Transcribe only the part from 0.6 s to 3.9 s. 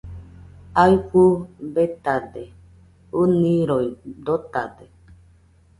Aɨfɨ betade, ɨniroi